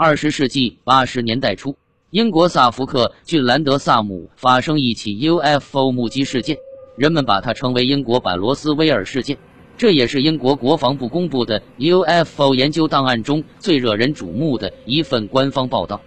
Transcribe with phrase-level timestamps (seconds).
[0.00, 1.76] 二十世纪八十年代初，
[2.10, 6.56] 英国萨福克郡兰德萨姆发生一起 UFO 目击事件，
[6.96, 9.36] 人们把它称为英国版罗斯威尔事件。
[9.76, 16.00] 这也是英国国防部公布的 UFO 研究档案中最惹人瞩目的一份官方报道。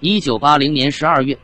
[0.00, 1.38] 一九八零年十二月，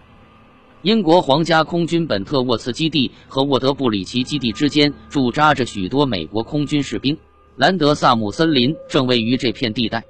[0.82, 7.16] 英国皇家空军本特沃茨基地和沃德布里奇基地之间驻扎着许多美国空军士兵。
[7.56, 10.04] 兰德萨姆森林正位于这片地带。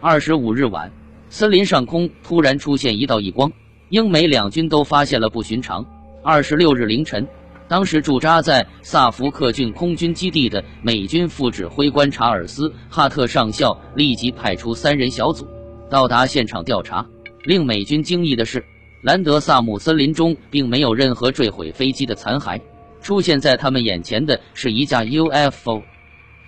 [0.00, 0.90] 二十五日晚。
[1.36, 3.52] 森林上空突然出现一道异光，
[3.90, 5.84] 英美两军都发现了不寻常。
[6.22, 7.28] 二十六日凌晨，
[7.68, 15.46] 当时驻扎在萨福克郡空军基地的美军副指挥官查尔斯·哈特上校立即派出三人小组
[15.90, 17.06] 到达现场调查。
[17.44, 18.64] 令美军惊异的是，
[19.02, 22.58] 兰德萨姆森林中并没有任何坠毁飞机的残骸，
[23.02, 25.82] 出现在他们眼前的是一架 UFO。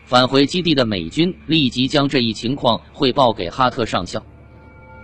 [0.07, 4.25] 返回基地的美军立即将这一情况汇报给哈特上校。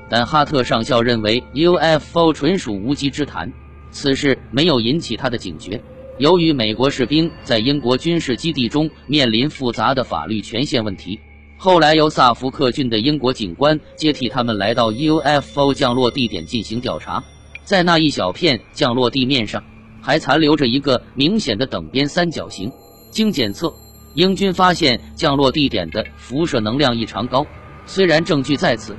[0.08, 3.50] 但哈特上校认为 UFO 纯属无稽之谈，
[3.90, 5.82] 此事没有引起他的警觉。
[6.18, 11.18] 由于美国士兵在英国军事基地中面临复杂的法律权限问题，
[11.56, 17.22] 后来由萨福克郡的英国警官接替他们来到 UFO 降落地点进行调查。
[17.64, 19.64] 在那一小片降落地面上，
[20.00, 22.70] 还残留着一个明显的等边三角形。
[23.10, 23.72] 经检测，
[24.14, 27.44] 英军发现降落地点的辐射能量异常高。
[27.86, 28.94] 虽然证据在此。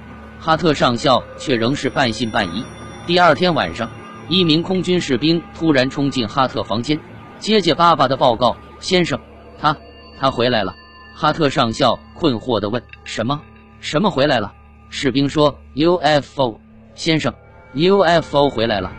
[0.46, 2.64] 哈特上校却仍是半信半疑。
[3.08, 3.90] 第二天晚上，
[4.30, 7.00] 一名空军士兵突然冲进哈特房间，
[7.40, 9.20] 结结巴巴的报告：“先生，
[9.60, 9.76] 他
[10.20, 10.76] 他回来了。”
[11.18, 13.42] 哈特上校困惑地问：“什么？
[13.80, 14.54] 什么回来了？”
[14.92, 16.60] 士兵说：“UFO，
[16.94, 17.34] 先生
[17.74, 18.92] ，UFO 回来了。”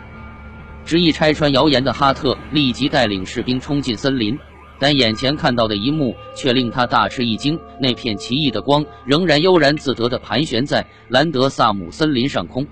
[0.83, 4.37] 执意拆穿谣言的哈特立即带领士兵冲进森林。
[4.79, 12.67] 但眼前看到的一幕却令他大吃一惊，那片奇异的光仍然悠然自得地盘旋在兰德萨姆森林上空，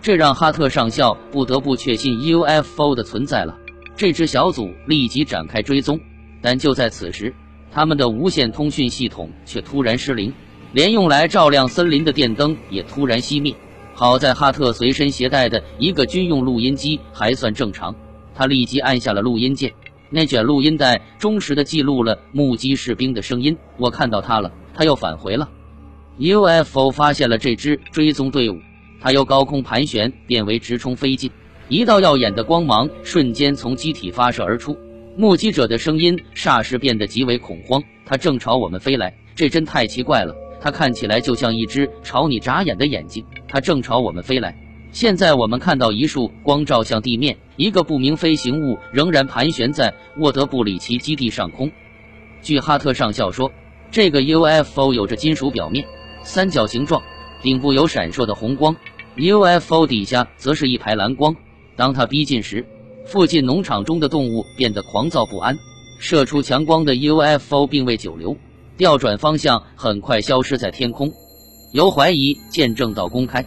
[0.00, 3.56] 这让哈特上校不得不确信 UFO 的存在了。
[3.96, 5.98] 这支小组立即展开追踪，
[6.40, 7.34] 但就在此时，
[7.72, 10.32] 他们的无线通讯系统却突然失灵，
[10.72, 13.52] 连用来照亮森林的电灯也突然熄灭。
[13.92, 17.92] 好在哈特随身携带的一个军用录音机还算正常，
[18.36, 19.72] 他立即按下了录音键。
[20.10, 23.56] 那卷录音带忠实的记录了目击士兵的声音。
[23.76, 25.48] 我看到他了，他又返回了。
[26.18, 28.58] UFO 发现了这支追踪队伍，
[29.00, 31.30] 它由高空盘旋变为直冲飞进。
[31.68, 34.76] 一道耀眼的光芒瞬间从机体发射而出，
[35.16, 37.82] 目击者的声音霎时变得极为恐慌。
[38.04, 40.34] 它正朝我们飞来，这真太奇怪了。
[40.60, 43.24] 它看起来就像一只朝你眨眼的眼睛。
[43.46, 44.58] 它正朝我们飞来。
[44.90, 51.70] 现在我们看到一束光照向地面，一个不明飞行物仍然盘旋在沃德布里奇基地上空。
[52.42, 53.52] 据哈特上校说，
[53.90, 55.84] 这个 UFO 有着金属表面，
[56.22, 57.02] 三角形状，
[57.42, 58.74] 顶部有闪烁的红光
[59.16, 61.36] ，UFO 底下则是一排蓝光。
[61.76, 62.66] 当它逼近时，
[63.06, 65.56] 附近农场中的动物变得狂躁不安。
[66.00, 68.36] 射出强光的 UFO 并未久留，
[68.76, 71.12] 调转方向，很快消失在天空，
[71.72, 73.44] 由怀疑见证到公开。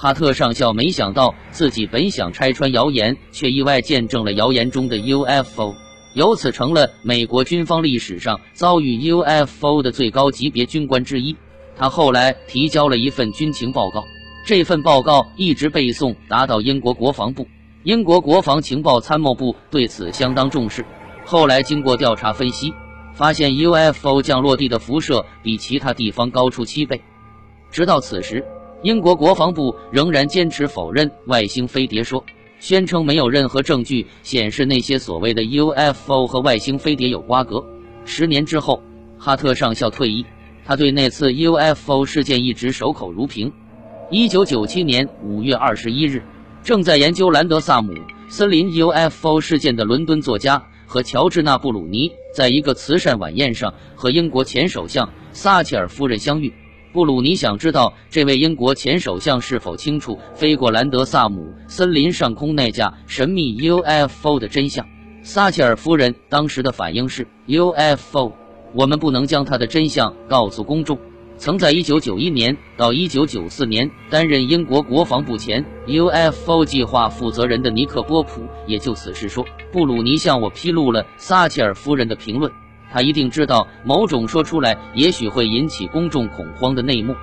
[0.00, 5.74] 哈特上校没想到，自己本想拆穿谣言，却意外见证了谣言中的 UFO，
[6.14, 11.36] 由此成了美国军方历史上遭遇 UFO 的最高级别军官之一。
[11.76, 14.04] 他后来提交了一份军情报告，
[14.46, 17.48] 这份报告一直背诵达到英国国防部。
[17.82, 20.86] 英国国防情报参谋部对此相当重视。
[21.24, 22.72] 后来经过调查分析，
[23.14, 27.02] 发现 UFO 降落地的辐射比其他地方高出七倍。
[27.72, 28.44] 直到此时。
[28.82, 32.24] 英国国防部仍然坚持否认外星飞碟说，
[32.60, 37.64] 宣称没有任何证据显示那些所谓的 UFO 和外星飞碟有瓜葛。
[38.04, 38.80] 十年之后，
[39.18, 40.24] 哈特上校退役，
[40.64, 43.52] 他对那次 UFO 事件一直守口如瓶。
[44.12, 46.22] 一九九七年五月二十一日，
[46.62, 47.92] 正在研究兰德萨姆
[48.28, 56.54] 森林 UFO 事件的伦敦作家和乔治纳布鲁尼，在一个慈善晚宴上和英国前首相撒切尔夫人相遇。
[56.98, 64.84] 布鲁尼想知道这位英国前首相是否清楚飞过兰德萨姆森林上空那架神秘 UFO 的真相。
[65.22, 68.32] 撒切尔夫人当时的反应是：UFO，
[68.74, 70.98] 我们不能将它的真相告诉公众。
[71.36, 82.50] 曾在1991年到1994年担任英国国防部前 UFO 计划负责人的尼克波普也就此事说，布鲁尼向我披露了撒切尔夫人的评论。
[82.92, 87.14] 他一定知道某种说出来也许会引起公众恐慌的内幕。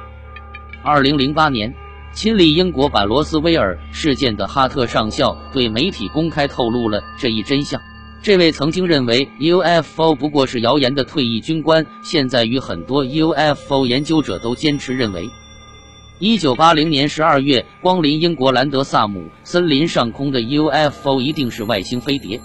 [0.84, 1.74] 二零零八年，
[2.14, 7.82] 亲历英国版罗斯威尔事件的哈特上校对媒体公开透露了这一真相。
[8.22, 15.30] 这位曾经认为 UFO 不过是谣言的退役军官，现在与很多 UFO 研究者都坚持认为
[16.18, 22.40] 一九八零年十二月，光临英国兰德萨姆森林上空的 UFO 一定是外星飞碟。